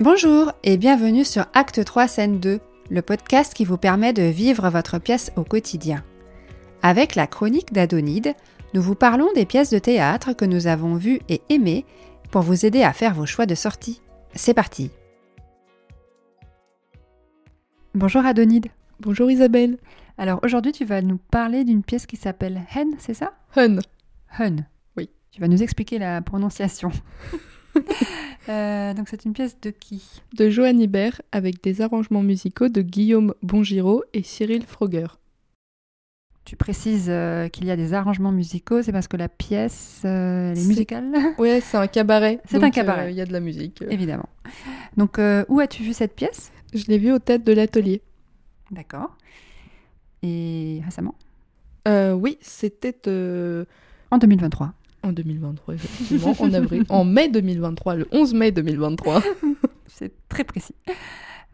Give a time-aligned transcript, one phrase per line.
[0.00, 4.68] Bonjour et bienvenue sur Acte 3 Scène 2, le podcast qui vous permet de vivre
[4.68, 6.04] votre pièce au quotidien.
[6.82, 8.34] Avec la chronique d'Adonide,
[8.74, 11.86] nous vous parlons des pièces de théâtre que nous avons vues et aimées
[12.30, 14.02] pour vous aider à faire vos choix de sortie.
[14.34, 14.90] C'est parti
[17.94, 18.66] Bonjour Adonide.
[19.00, 19.78] Bonjour Isabelle.
[20.18, 23.32] Alors aujourd'hui tu vas nous parler d'une pièce qui s'appelle Hen, c'est ça?
[23.56, 23.78] Hun.
[24.38, 24.56] Hun.
[24.98, 25.08] Oui.
[25.30, 26.92] Tu vas nous expliquer la prononciation.
[28.48, 30.22] Euh, donc c'est une pièce de qui?
[30.36, 35.06] De Johan Ibert avec des arrangements musicaux de Guillaume Bongiro et Cyril Froger.
[36.44, 40.52] Tu précises euh, qu'il y a des arrangements musicaux, c'est parce que la pièce euh,
[40.52, 41.12] elle est musicale?
[41.38, 42.40] Ouais, c'est un cabaret.
[42.48, 43.12] C'est un cabaret.
[43.12, 43.82] Il y a de la musique.
[43.90, 44.28] Évidemment.
[44.96, 46.52] Donc où as-tu vu cette pièce?
[46.72, 48.02] Je l'ai vu au théâtre de l'atelier.
[48.70, 49.16] D'accord.
[50.22, 51.14] Et récemment?
[51.86, 52.96] Oui, c'était
[54.10, 54.72] En 2023.
[55.06, 56.84] En 2023, effectivement, en avril.
[56.88, 59.22] En mai 2023, le 11 mai 2023.
[59.86, 60.74] C'est très précis.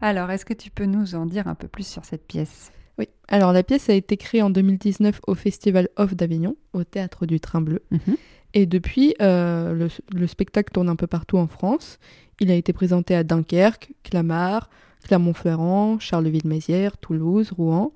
[0.01, 2.71] Alors, est-ce que tu peux nous en dire un peu plus sur cette pièce?
[2.97, 3.07] Oui.
[3.27, 7.39] Alors, la pièce a été créée en 2019 au Festival Off d'Avignon, au théâtre du
[7.39, 7.81] Train Bleu.
[7.91, 8.17] Mhm.
[8.53, 11.99] Et depuis, euh, le, le spectacle tourne un peu partout en France.
[12.39, 14.69] Il a été présenté à Dunkerque, Clamart,
[15.03, 17.93] Clermont-Ferrand, Charleville-Mézières, Toulouse, Rouen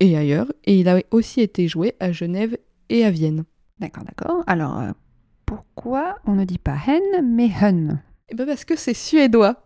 [0.00, 0.52] et ailleurs.
[0.64, 2.56] Et il a aussi été joué à Genève
[2.88, 3.44] et à Vienne.
[3.80, 4.42] D'accord, d'accord.
[4.46, 4.90] Alors, euh,
[5.46, 8.00] pourquoi on ne dit pas hen, mais hun?
[8.28, 9.62] Et ben parce que c'est suédois.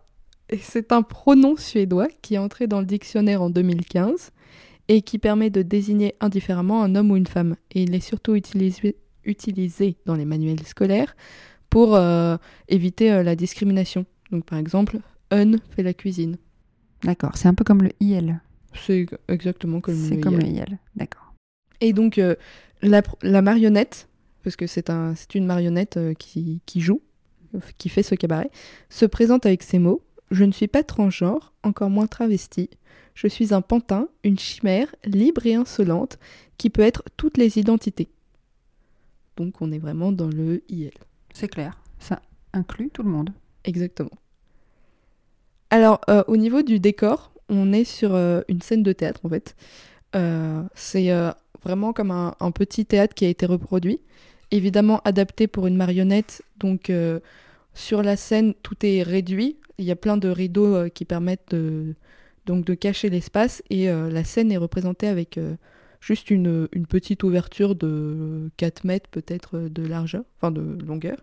[0.49, 4.31] Et c'est un pronom suédois qui est entré dans le dictionnaire en 2015
[4.87, 7.55] et qui permet de désigner indifféremment un homme ou une femme.
[7.71, 11.15] Et il est surtout utilisé, utilisé dans les manuels scolaires
[11.69, 14.05] pour euh, éviter euh, la discrimination.
[14.31, 14.99] Donc par exemple,
[15.31, 16.37] un fait la cuisine.
[17.03, 18.39] D'accord, c'est un peu comme le il.
[18.73, 20.41] C'est exactement comme C'est le comme IL.
[20.41, 20.77] le il.
[20.95, 21.22] D'accord.
[21.83, 22.35] Et donc, euh,
[22.81, 24.07] la, marionnette,
[24.41, 27.01] parce que c'est un, une marionnette euh, qui, qui joue,
[27.53, 28.49] euh, qui fait ce cabaret,
[28.89, 30.01] se présente avec ces mots
[30.31, 32.69] Je ne suis pas transgenre, encore moins travesti.
[33.15, 36.19] Je suis un pantin, une chimère, libre et insolente,
[36.57, 38.07] qui peut être toutes les identités.
[39.35, 40.93] Donc, on est vraiment dans le IL.
[41.33, 41.77] C'est clair.
[41.99, 42.21] Ça
[42.53, 43.31] inclut tout le monde.
[43.65, 44.17] Exactement.
[45.69, 49.29] Alors, euh, au niveau du décor, on est sur euh, une scène de théâtre, en
[49.29, 49.57] fait.
[50.15, 51.09] Euh, c'est
[51.63, 53.99] vraiment comme un, petit théâtre qui a été reproduit.
[54.51, 57.19] Évidemment adapté pour une marionnette, donc euh,
[57.73, 59.57] sur la scène, tout est réduit.
[59.79, 61.95] Il y a plein de rideaux euh, qui permettent de,
[62.45, 65.39] donc de cacher l'espace et euh, la scène est représentée avec
[66.01, 71.17] juste une, petite ouverture de 4 mètres peut-être de largeur, enfin de longueur.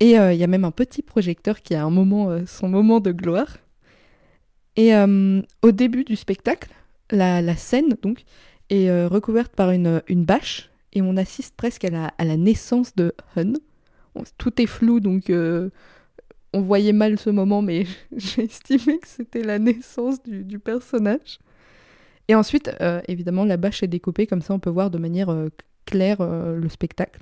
[0.00, 3.12] Et il y a même un petit projecteur qui a un moment, son moment de
[3.12, 3.58] gloire.
[4.74, 6.70] Et au début du spectacle,
[7.10, 8.24] la, la scène donc
[8.72, 12.36] est euh, recouverte par une, une bâche et on assiste presque à la, à la
[12.36, 13.54] naissance de Hun.
[14.14, 15.70] On- tout est flou donc euh,
[16.52, 21.38] on voyait mal ce moment, mais j'ai estimé que c'était la naissance du, du personnage.
[22.28, 25.30] Et ensuite, euh, évidemment, la bâche est découpée comme ça on peut voir de manière
[25.30, 25.48] euh,
[25.86, 27.20] claire euh, le spectacle.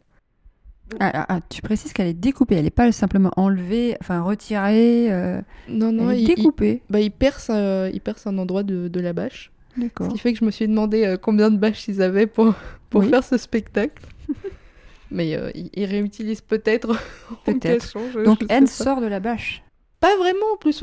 [0.98, 2.56] Ah, ah, ah, tu précises qu'elle est découpée.
[2.56, 5.12] Elle n'est pas simplement enlevée, enfin retirée.
[5.12, 6.82] euh, Non, non, elle est il, il- découpée.
[6.90, 9.52] bah, il perce, euh, il perce un endroit de, de la bâche.
[9.76, 12.54] Ce qui fait que je me suis demandé euh, combien de bâches ils avaient pour,
[12.90, 13.08] pour Oui.
[13.10, 14.02] faire ce spectacle.
[15.10, 16.96] Mais euh, ils, ils réutilisent peut-être
[17.44, 17.96] Peut-être.
[18.24, 18.66] Donc pas.
[18.66, 19.62] sort de la bâche.
[20.00, 20.82] Pas vraiment en plus.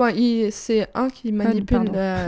[0.51, 2.27] c'est un qui manipule la...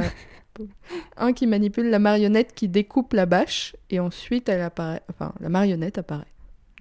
[1.17, 5.01] un qui manipule la marionnette qui découpe la bâche et ensuite elle apparaît.
[5.09, 6.25] Enfin, la marionnette apparaît.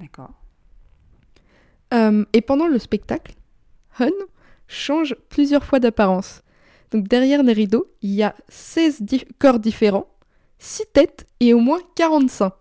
[0.01, 0.31] D'accord.
[1.95, 3.35] Euh, et pendant le spectacle,
[4.01, 4.11] Hun
[4.67, 6.43] change plusieurs fois d'apparence.
[6.91, 10.07] Donc derrière les rideaux, il y a 16 di- corps différents,
[10.59, 12.53] 6 têtes et au moins 40 seins.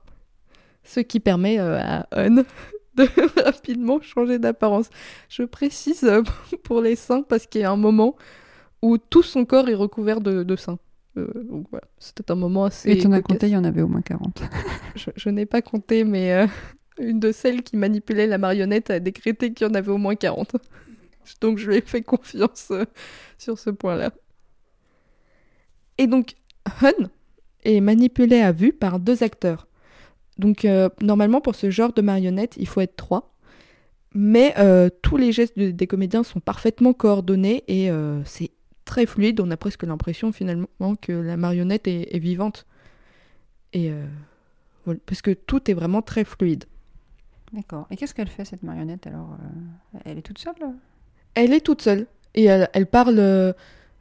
[0.84, 2.44] Ce qui permet euh, à Hun
[2.96, 3.08] de
[3.44, 4.90] rapidement changer d'apparence.
[5.30, 6.24] Je précise euh,
[6.64, 8.16] pour les seins parce qu'il y a un moment
[8.82, 10.80] où tout son corps est recouvert de, de seins.
[11.18, 12.92] Euh, donc voilà, c'était un moment assez.
[12.92, 14.44] Et tu en as compté, il y en avait au moins 40.
[14.96, 16.48] Je, je n'ai pas compté, mais
[17.00, 20.16] une de celles qui manipulait la marionnette a décrété qu'il y en avait au moins
[20.16, 20.56] 40.
[21.42, 22.86] Donc je lui ai fait confiance euh,
[23.38, 24.12] sur ce point-là.
[25.98, 26.36] Et donc,
[26.82, 27.10] Hun
[27.64, 29.68] est manipulé à vue par deux acteurs.
[30.38, 33.34] Donc, euh, normalement, pour ce genre de marionnette, il faut être trois.
[34.14, 38.52] Mais euh, tous les gestes de- des comédiens sont parfaitement coordonnés et euh, c'est
[38.86, 39.40] très fluide.
[39.42, 42.66] On a presque l'impression finalement que la marionnette est, est vivante.
[43.74, 44.06] Et euh,
[44.86, 46.66] voilà, parce que tout est vraiment très fluide.
[47.54, 47.88] D'accord.
[47.92, 49.38] Et qu'est-ce qu'elle fait cette marionnette alors
[50.06, 50.54] Elle est toute seule
[51.34, 53.20] Elle est toute seule et elle, elle parle,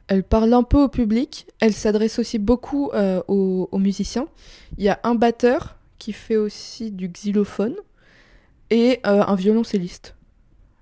[0.07, 1.47] elle parle un peu au public.
[1.59, 4.27] Elle s'adresse aussi beaucoup euh, aux, musiciens.
[4.77, 7.75] Il y a un batteur qui fait aussi du xylophone
[8.69, 10.15] et euh, un violoncelliste.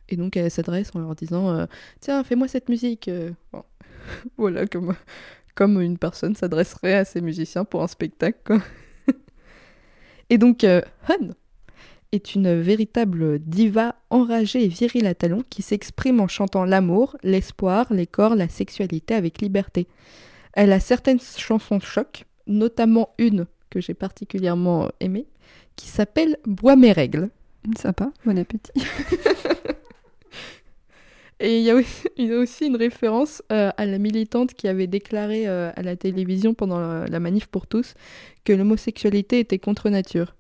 [0.10, 1.66] Et donc elle s'adresse en leur disant euh,
[2.00, 3.10] Tiens, fais-moi cette musique.
[4.38, 8.60] Voilà, comme, une personne s'adresserait à ses musiciens pour un spectacle.
[10.30, 11.34] Et donc, Hun
[12.16, 17.92] est une véritable diva enragée et virile à talons qui s'exprime en chantant l'amour, l'espoir,
[17.92, 19.88] les corps, la sexualité avec liberté.
[20.54, 25.28] Elle a certaines chansons choc, notamment une que j'ai particulièrement aimée,
[25.76, 27.30] qui s'appelle Bois mes règles.
[27.78, 28.72] Sympa, bon appétit.
[31.40, 31.70] Et il y,
[32.32, 36.54] a aussi, une référence euh, à la militante qui avait déclaré euh, à la télévision
[36.54, 37.94] pendant la, manif pour tous
[38.44, 40.36] que l'homosexualité était contre nature.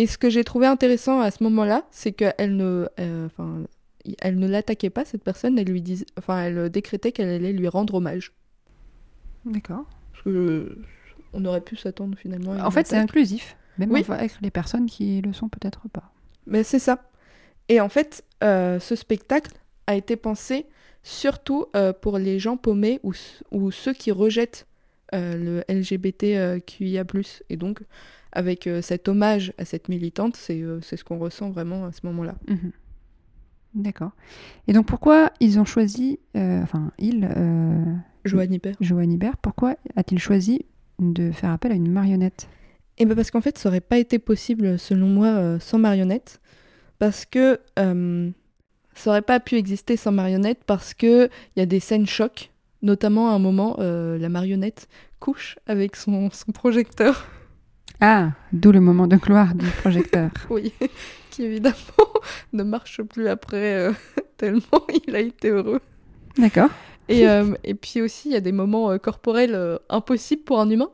[0.00, 3.28] Et ce que j'ai trouvé intéressant à ce moment-là, c'est qu'elle ne, euh,
[4.22, 7.68] elle ne l'attaquait pas cette personne, elle lui disait, enfin, elle décrétait qu'elle allait lui
[7.68, 8.32] rendre hommage.
[9.44, 9.84] D'accord.
[10.12, 10.78] Parce que
[11.34, 12.52] on aurait pu s'attendre finalement.
[12.52, 16.10] en fait, c'est inclusif, même avec les personnes qui le sont peut-être pas.
[16.46, 17.02] Mais c'est ça.
[17.68, 19.52] Et en fait, ce spectacle
[19.86, 20.64] a été pensé
[21.02, 23.12] surtout euh, pour les gens paumés ou,
[23.50, 24.66] ou ceux qui rejettent
[25.12, 27.04] euh, le LGBTQIA+.
[27.50, 27.82] Et donc,
[28.32, 32.34] avec euh, cet hommage à cette militante, c'est ce qu'on ressent vraiment à ce moment-là.
[32.48, 32.72] Mhm.
[33.74, 34.10] D'accord.
[34.66, 37.28] Et donc, pourquoi ils ont choisi, enfin, il...
[38.24, 38.74] Johan Hibert.
[38.80, 40.66] Johan Hibert, pourquoi a-t-il choisi
[40.98, 42.48] de faire appel à une marionnette?
[42.98, 46.40] Eh bien parce qu'en fait, ça aurait pas été possible, selon moi, sans marionnette.
[46.98, 47.60] Parce que
[48.94, 52.50] ça aurait pas pu exister sans marionnette parce que il y a des scènes chocs,
[52.82, 54.88] notamment à un moment, euh, la marionnette
[55.18, 57.26] couche avec son, son projecteur.
[58.00, 60.30] Ah, d'où le moment de gloire du projecteur.
[60.50, 60.72] oui,
[61.30, 61.74] qui évidemment
[62.52, 63.92] ne marche plus après euh,
[64.36, 65.80] tellement il a été heureux.
[66.38, 66.70] D'accord.
[67.08, 70.90] Et, euh, et puis aussi, il y a des moments corporels impossibles pour un humain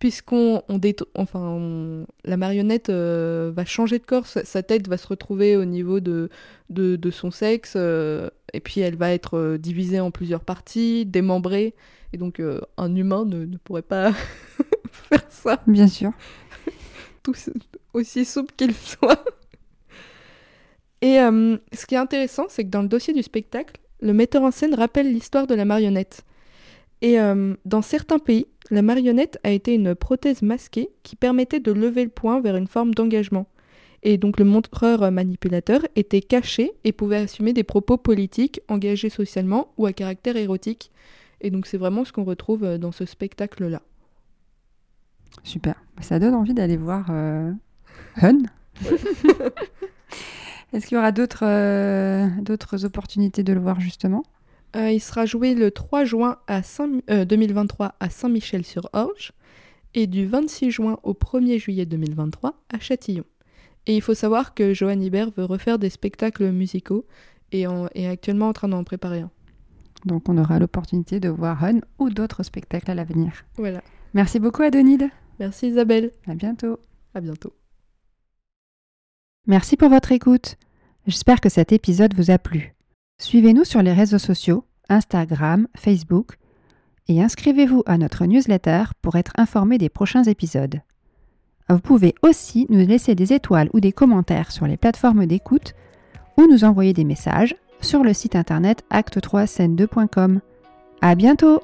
[0.00, 0.80] puisqu'on on
[1.14, 6.00] enfin la marionnette euh, va changer de corps, sa, tête va se retrouver au niveau
[6.00, 6.30] de,
[6.70, 11.74] de, son sexe, euh, et puis elle va être euh, divisée en plusieurs parties, démembrée,
[12.14, 12.42] et donc
[12.78, 14.12] un humain ne, ne pourrait pas
[14.90, 15.62] faire ça.
[15.66, 16.12] Bien sûr.
[17.92, 19.24] Aussi souple qu'il soit.
[21.02, 24.50] Et ce qui est intéressant, c'est que dans le dossier du spectacle, le metteur en
[24.50, 26.22] scène rappelle l'histoire de la marionnette.
[27.00, 27.16] Et
[27.64, 32.10] dans certains pays, la marionnette a été une prothèse masquée qui permettait de lever le
[32.10, 33.46] poing vers une forme d'engagement.
[34.02, 39.72] Et donc le montreur manipulateur était caché et pouvait assumer des propos politiques, engagés socialement
[39.76, 40.90] ou à caractère érotique.
[41.40, 43.82] Et donc c'est vraiment ce qu'on retrouve euh, dans ce spectacle-là.
[45.50, 45.74] Super.
[46.00, 47.50] Ça donne envie d'aller voir euh,
[48.22, 48.42] Hun.
[50.72, 54.22] Est-ce qu'il y aura d'autres euh, d'autres opportunités de le voir justement?
[54.76, 56.60] Euh, il sera joué le 3 juin à
[57.24, 59.32] 2023 euh, à Saint-Michel-sur-Orge
[59.94, 63.24] et du 26 juin au 1er juillet 2023 à Châtillon.
[63.88, 67.06] Et il faut savoir que Johan Hibert veut refaire des spectacles musicaux
[67.50, 67.64] et
[67.96, 69.30] est actuellement en train d'en préparer un.
[70.06, 73.32] Donc on aura l'opportunité de voir un ou d'autres spectacles à l'avenir.
[73.56, 73.82] Voilà.
[74.14, 75.10] Merci beaucoup Adonide.
[75.40, 76.12] Merci Isabelle.
[76.28, 76.78] À bientôt.
[77.14, 77.52] À bientôt.
[79.46, 80.56] Merci pour votre écoute.
[81.06, 82.74] J'espère que cet épisode vous a plu.
[83.18, 86.36] Suivez-nous sur les réseaux sociaux, Instagram, Facebook,
[87.08, 90.82] et inscrivez-vous à notre newsletter pour être informé des prochains épisodes.
[91.68, 95.74] Vous pouvez aussi nous laisser des étoiles ou des commentaires sur les plateformes d'écoute
[96.36, 100.40] ou nous envoyer des messages sur le site internet acte3scène2.com.
[101.00, 101.60] À bientôt!